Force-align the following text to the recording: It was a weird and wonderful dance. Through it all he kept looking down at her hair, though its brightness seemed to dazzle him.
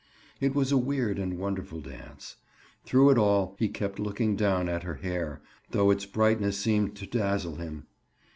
It 0.39 0.55
was 0.55 0.71
a 0.71 0.79
weird 0.79 1.19
and 1.19 1.37
wonderful 1.37 1.79
dance. 1.79 2.37
Through 2.85 3.11
it 3.11 3.17
all 3.19 3.55
he 3.59 3.69
kept 3.69 3.99
looking 3.99 4.35
down 4.35 4.67
at 4.67 4.81
her 4.81 4.95
hair, 4.95 5.43
though 5.69 5.91
its 5.91 6.07
brightness 6.07 6.57
seemed 6.57 6.95
to 6.95 7.05
dazzle 7.05 7.57
him. 7.57 7.85